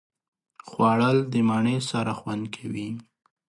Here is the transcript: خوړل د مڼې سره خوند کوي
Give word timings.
خوړل 0.67 1.17
د 1.31 1.35
مڼې 1.49 1.77
سره 1.89 2.11
خوند 2.19 2.43
کوي 2.55 2.87